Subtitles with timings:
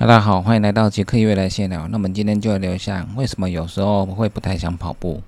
[0.00, 1.86] 大家好，欢迎来到杰克月来闲聊。
[1.88, 5.22] 那我们今天就来聊一下，为什么有时候会不太想跑步。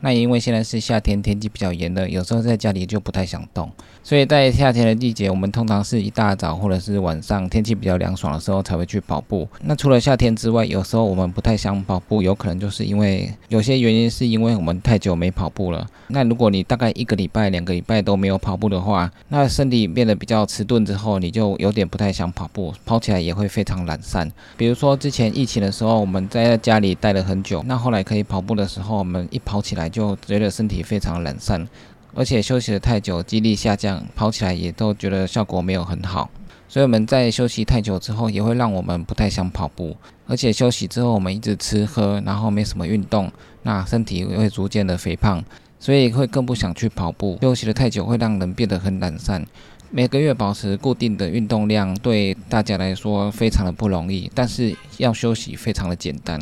[0.00, 3.70] 那因为现在是夏天，天气比较炎热，有时候在家里就不太想动，
[4.02, 9.46] 所以在夏天的季节，我们通常是一大早或者是晚上天气比较凉爽的时候才会去跑步。
[9.62, 15.86] 那除了夏天之外，有时候我们不太想跑步，有可能就是因为有些原因，是因为我们太久没跑步了。
[16.08, 24.30] 那如果你大概一个礼拜、两个礼拜都没有跑步的话，那身体变得比较迟钝之后，你就有点不太想跑步，跑起来也会非常懒散。
[24.56, 29.89] 比如说之前疫情的时候，我们在家里待了很久，那后来可以跑步的时候，我们一跑起来。
[29.90, 31.68] 就觉得身体非常懒散，
[32.14, 36.30] 而且休息的太久，肌力下降，跑起来也都觉得效果没有很好。
[36.68, 39.96] 所以我们在休息太久之后，也会让我们不太想跑步。
[40.28, 43.28] 而且休息之后，我们一直吃喝，然后没什么运动，
[43.64, 45.44] 那身体会逐渐的肥胖，
[45.80, 47.36] 所以会更不想去跑步。
[47.42, 49.44] 休息的太久，会让人变得很懒散。
[49.90, 56.40] 每个月保持固定的运动量，对大家来说非常的不容易，但是要休息非常的简单。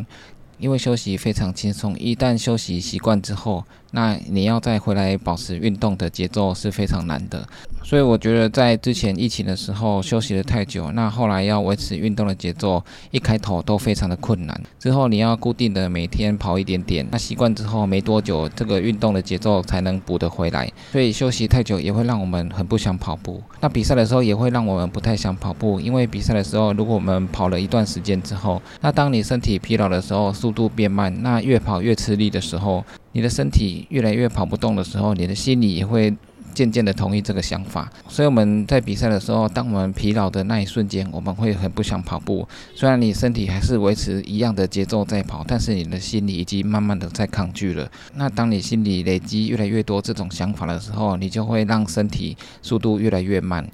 [0.59, 7.47] 因为休息非常轻松，一旦休息习惯之后，那你要再回来保持运动的节奏是非常难的。
[7.83, 14.61] 所以我觉得在之前疫情的时候休息的太久，那后来要维持运动的节奏，一开头都非常的困难。
[14.77, 20.71] 之后你要固定的每天跑一点点，那习惯之后没多久，这个运动的节奏才能补得回来。
[20.91, 23.41] 所以休息太久也会让我们很不想跑步。
[23.59, 36.15] 那比赛的时候也会让我们不太想跑步，因为比赛的时候如果我们跑了一段时间之后，那当你身体疲劳的时候，速度变慢，那越跑越吃力的时候，你的身体越来越跑不动的时候，你的心里也会。
[36.51, 42.45] 渐渐的同意这个想法，所以我们在比赛的时候，当我们疲劳的那一瞬间，我们会很不想跑步。
[42.75, 47.89] 虽然你身体还是维持一样的节奏在跑，但是你的心里已经慢慢的在抗拒了。
[48.15, 53.65] 那当你心里累积越来越多这种想法的时候，你就会让身体速度越来越慢。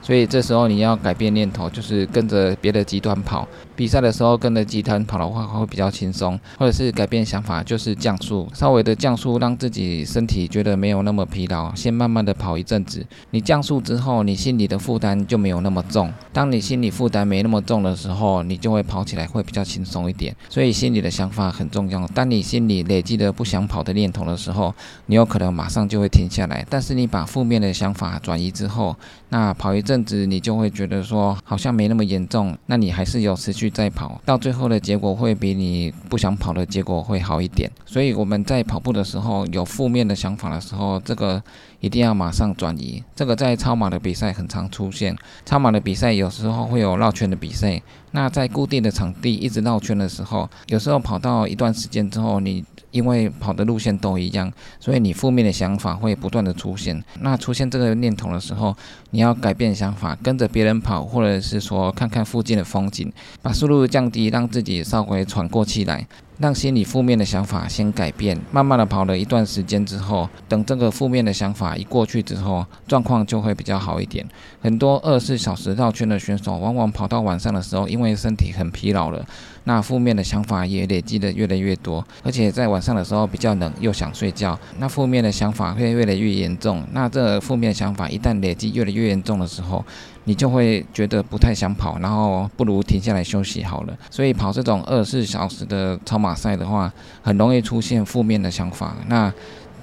[0.00, 3.46] 所以这时候你要改变念头，就是跟着别的极端跑。
[3.76, 6.38] 比赛的时候跟着极端跑的话，会比较轻松。
[6.58, 13.06] 或者是改变想法，就是降速，稍微的降速，让自己身体觉得没有那么疲劳，先慢慢的跑一阵子。
[13.30, 16.12] 你降速之后，你心里的负担就没有那么重。
[16.32, 20.34] 当你心理负担没那么重的时候，你就会跑起来会比较轻松一点。
[20.48, 22.04] 所以心里的想法很重要。
[22.08, 24.74] 当你心里累积的不想跑的念头的时候，
[25.06, 26.66] 你有可能马上就会停下来。
[26.68, 28.96] 但是你把负面的想法转移之后，
[29.28, 29.98] 那跑一阵。
[30.04, 37.70] 子你就会觉得说好像没那么严重，那你还是有持续在跑，到最后的结果会比你不想跑的结果会好一点。
[37.84, 41.42] 所以我们在跑步的时候有负面的想法的时候，这个
[41.80, 43.02] 一定要马上转移。
[43.14, 47.82] 这个在超马的比赛很常出现，超马的比赛有时候会有绕圈的比赛。
[48.12, 57.02] 那在固定的场地一直绕圈的时候，有时候跑到一段时间之后，你因为跑的路线都一样，所以你负面的想法会不断的出现。
[57.20, 58.76] 那出现这个念头的时候，
[59.10, 63.12] 你要改变想法，跟着别人跑，或者是说看看附近的风景，
[63.42, 66.06] 把速度降低，让自己稍微喘过气来。
[66.38, 74.24] 让心理负面的想法先改变，慢慢的跑了一段时间之后，等这个负面的想法一过去之后，状况就会比较好一点。
[74.60, 79.26] 很多二十四小时绕圈的选手，往往跑到晚上的时候，因为身体很疲劳了，
[79.64, 86.86] 那负面的想法也累积的越来越多，而且在晚上的时候比较冷，又想睡觉，那负面的想法会越来越严重。
[86.92, 89.84] 那这负面想法一旦累积越来越严重的时候，
[90.28, 93.96] 你就会觉得不太想跑，然后不如停下来休息好了。
[94.10, 98.94] 所以跑这种二十四小时的超马赛的话，很容易出现负面的想法。
[99.06, 99.32] 那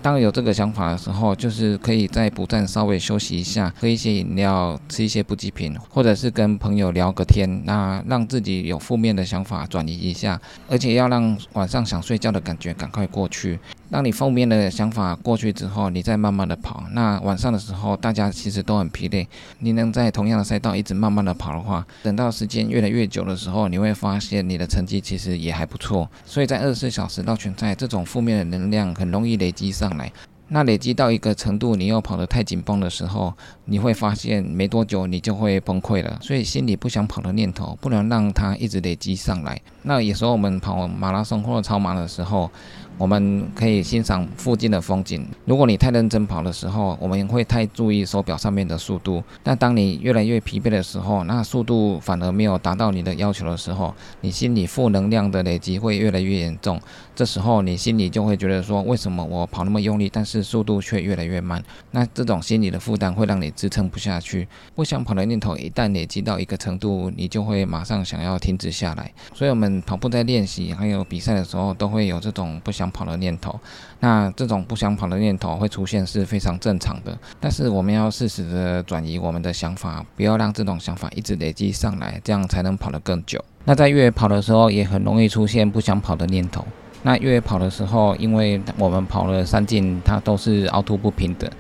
[0.05, 10.39] 当有这个想法的时候，就是可以在补站稍微休息一下，喝一些饮料，吃一些补给品，或者是跟朋友聊个天，那让自己有负面的想法转移一下，
[10.69, 13.57] 而且要让晚上想睡觉的感觉赶快过去。
[13.89, 16.83] 当你负面的想法过去之后，你再慢慢的跑。
[16.91, 19.27] 那晚上的时候，大家其实都很疲累。
[19.59, 26.07] 你能在同样的赛道一直慢慢的跑的话，等到时间越来越久的时候，你会发现你的成绩其实也还不错。
[26.25, 30.11] 所以在二十四小时绕圈赛，这种负面的能量很容易累积上来。
[30.47, 33.33] 那累积到一个程度，你又跑得太紧绷的时候，
[33.65, 36.19] 你会发现没多久你就会崩溃了。
[36.21, 39.59] 所以心里不想跑的念头，不能让它一直累积上来。
[39.81, 42.51] 那有时候我们跑马拉松或者超马的时候，
[42.97, 45.27] 我们可以欣赏附近的风景。
[45.43, 49.21] 如果你太认真跑的时候，我们会太注意手表上面的速度。
[49.43, 56.79] 那当你越来越疲惫的时候，那速度反而没有达到你的要求的时候，你心里负能量的累积会越来越严重。
[57.13, 61.61] 这时候你心里就会觉得说，为什么我跑那么用力，但是速度却越来越慢？
[61.91, 64.47] 那这种心理的负担会让你支撑不下去。
[64.73, 69.11] 不想跑的念头一旦累积到一个程度，你就会马上想要停止下来。
[69.33, 72.84] 所以，我们跑步在练习还有比赛的时候，都会有这种不想。
[72.85, 73.59] 想跑的念头。
[73.99, 83.43] 那这种不想跑的念头会出现是非常正常的，但是我们要适时的转移我们的想法，不要让这种想法一直累积上来，这样才能跑得更久。
[83.63, 86.63] 那在越野跑的时候，也很容易出现不想跑的念头。
[87.01, 91.51] 那越野跑的时候，因为我们跑了山径，它都是凹凸不平的，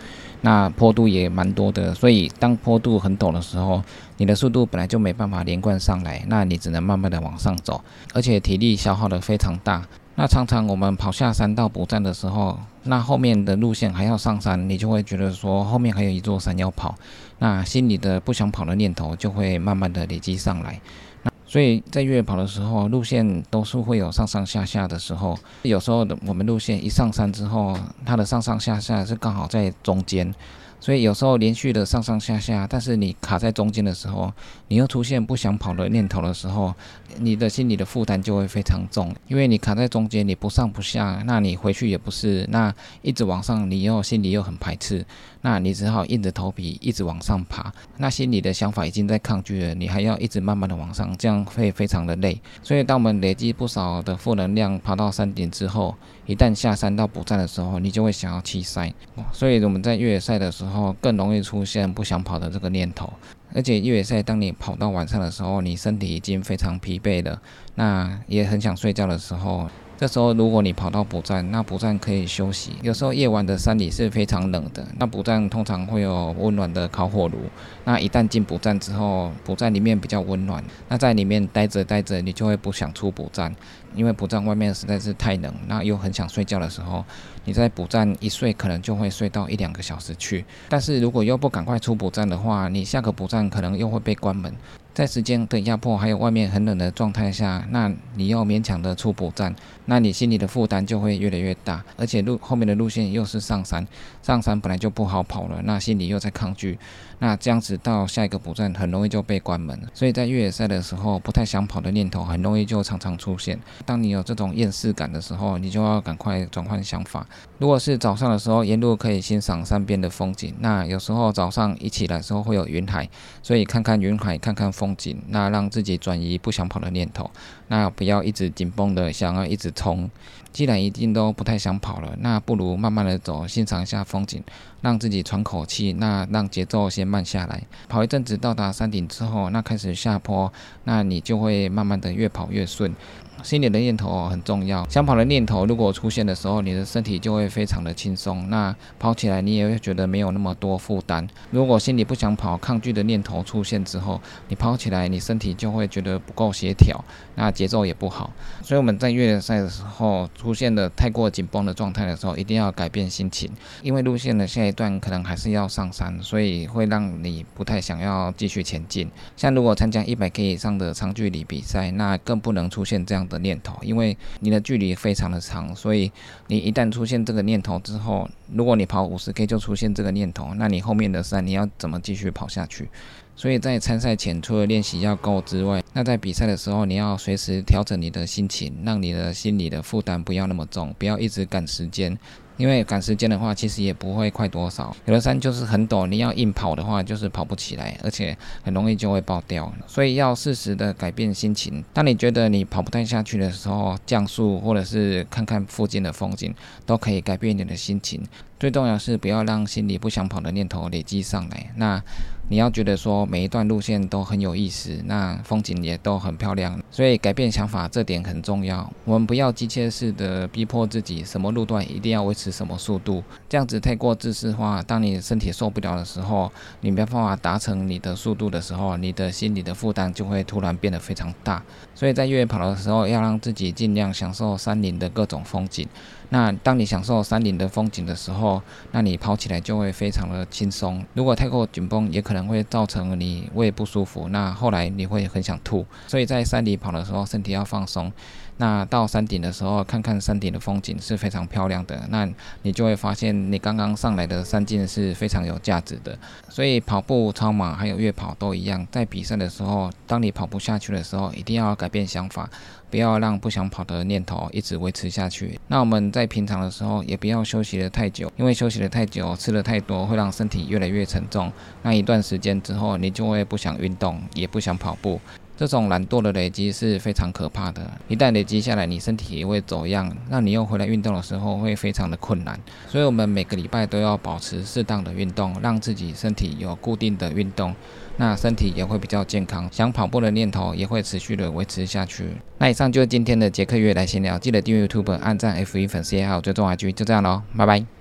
[0.41, 3.81] 那坡度也蛮多的，所以当坡度很陡的时候，
[4.17, 7.81] 你的速度本来就没办法连贯上来，那你只能慢慢的往上走，
[8.13, 9.83] 而且体力消耗的非常大。
[10.17, 16.95] 那常常我们跑下山到补站的时候，那后面的路线还要上山，你就会觉得说后面还有一座山要跑，
[17.39, 20.79] 那心里的不想跑的念头就会慢慢的累积上来。
[21.23, 30.33] 那所以在越野跑的时候，路线都是会有上上下下的时候，有时候我们路线一上山之后，它的上上下下是刚好在中间。
[30.79, 34.31] 所以有时候连续的上上下下，但是你卡在中间的时候，
[34.67, 36.73] 你又出现不想跑的念头的时候，
[37.17, 45.03] 你的心理的负担就会非常重，因为你卡在中间，你不上不下，那你回去也不是，那一直往上，你又心里又很排斥，
[45.45, 52.41] 那你只好硬着头皮一直往上爬，那心里的想法已经在抗拒了，你还要一直慢慢的往上，这样会非常的累。
[52.63, 55.93] 所以当我们累积不少的负能量，爬到山顶之后，
[56.25, 58.91] 一旦下山到补站的时候，你就会想要弃赛。
[59.31, 63.13] 所以我们在越野赛的时候，更容易出现不想跑的这个念头。
[63.53, 67.39] 而且越野赛，当你跑到晚上的时候，你身体已经非常疲惫了，
[67.75, 69.69] 那也很想睡觉的时候。
[69.97, 72.73] 这时候，如果你跑到补站，那补站可以休息。
[72.81, 77.37] 有时候夜晚的山里是非常冷的，那补站通常会有温暖的烤火炉。
[77.85, 83.55] 那一旦进补站之后，补站里面比较温暖，那在里面待着待着，你就会不想出补站，
[83.95, 87.05] 因为补站外面实在是太冷，那又很想睡觉的时候，
[87.45, 90.43] 你在补站一睡，可能就会睡到一两个小时去。
[90.67, 94.53] 但是如果又不赶快出补站的话，你下个补站可能又会被关门。
[94.95, 99.53] 在时间的压迫，还有外面很冷的状态下，那你要勉强的出补站，
[99.87, 101.83] 那你心里的负担就会越来越大。
[101.97, 103.85] 而且路后面的路线又是上山，
[104.23, 106.79] 上山本来就不好跑了，那心里又在抗拒，
[107.19, 109.77] 那这样子到下一个补站很容易就被关门。
[109.93, 113.59] 所以在越野赛的时候，不太想跑的念头很容易就常常出现。
[113.85, 117.27] 当你有这种厌世感的时候，你就要赶快转换想法。
[117.57, 123.09] 如果是早上的时候，沿路可以欣赏山边的风景，那有时候早上一起来的时候会有云海，
[123.43, 124.84] 所以看看云海，看看风。
[124.85, 127.29] 风景，那让自己转移不想跑的念头，
[127.67, 130.09] 那不要一直紧绷的想要一直冲。
[130.51, 134.41] 既然一定都不太想跑了，那不如慢慢的走，欣赏一下风景，
[134.79, 137.61] 让自己喘口气，那让节奏先慢下来。
[137.89, 140.51] 跑一阵子到达山顶之后，那开始下坡，
[140.85, 142.95] 那你就会慢慢的越跑越顺。
[143.43, 151.27] 心里的念头很重要，想跑的念头如果出现的时候，你的身体就会非常的轻松，那跑起来你也会觉得没有那么多负担。
[151.51, 157.03] 如果心里不想跑，抗拒的念头出现之后，你跑起来你身体就会觉得不够协调，
[157.35, 158.33] 那节奏也不好。
[158.61, 163.49] 所以我们在越野赛的时候出现的太过紧绷的状态的时候，一定要改变心情，
[163.81, 169.09] 因为路线的下一段可能还是要上山，所以会让你不太想要继续前进。
[169.37, 173.39] 像如果参加一百 K 以上的长距离比赛，那更不能出现这样的。
[173.45, 176.11] 念头，因为你的距离非常的长，所以
[176.47, 182.89] 你一旦出现这个念头之后，如果你跑五十 K 就出现这个念头，那你后面的山你要怎么继续跑下去？
[183.35, 192.17] 所以在参赛前，除了练习要够之外，那在比赛的时候，你要随时调整你的心情，让你的心理的负担不要那么重，不要一直赶时间。
[192.57, 194.95] 因为赶时间的话，其实也不会快多少。
[195.03, 199.69] 有的山就是很陡，你要硬跑的话，就是跑不起来，而且很容易就会爆掉。
[199.85, 201.83] 所以要适时的改变心情。
[201.91, 208.23] 当你觉得你跑不太下去的时候，降速或者是看看附近的风景，都可以改变你的心情。
[208.59, 211.71] 最重要是不要让心里不想跑的念头累积上来。
[211.75, 212.01] 那
[212.47, 216.79] 你要觉得说每一段路线都很有意思，那风景也都很漂亮。
[216.91, 218.89] 所以改变想法这点很重要。
[219.03, 224.81] 我们不要机械式的逼迫自己，什么路段一定要维持什么速度，这样子太过自私化。
[224.83, 231.61] 当你身体受不了的时候，你没办法达成你的速度的时候，你的心理的负担就会突然变得非常大。
[231.93, 235.87] 所以在越野跑的时候，要让自己尽量享受山林的各种风景。
[236.29, 241.03] 那当你享受山顶的风景的时候，那你跑起来就会非常的轻松。
[241.13, 244.27] 如果太过紧绷，也可能会造成你胃不舒服。
[244.29, 245.85] 那后来你会很想吐。
[246.07, 248.11] 所以在山里跑的时候，身体要放松。
[248.57, 252.01] 那到山顶的时候，看看山顶的风景是非常漂亮的。
[252.09, 252.27] 那
[252.61, 256.17] 你就会发现，你刚刚上来的山径是非常有价值的。
[256.47, 262.49] 所以跑步、超马还有越跑都一样，在比赛的时候，当你跑不下去的时候，一定要改变想法，
[262.89, 265.59] 不要让不想跑的念头一直维持下去。
[265.67, 271.51] 那我们在平常的时候，也不要休息的太久，因为休息的太久，吃的太多，会让身体越来越沉重。
[271.81, 275.19] 那一段时间之后，你就会不想运动，也不想跑步。
[275.57, 282.59] 这种懒惰的累积是非常可怕的，一旦累积下来，你身体也会走样，那你又回来运动的时候会非常的困难。
[282.89, 287.73] 所以，我们每个礼拜都要保持适当的运动，让自己身体有固定的运动，
[288.17, 292.27] 那身体也会比较健康，想跑步的念头也会持续的维持下去。
[292.57, 297.94] 那以上就是今天的杰克月来闲聊，记得订阅 YouTube、按赞 F 一粉丝也好，追踪 IG，就这样喽，拜拜。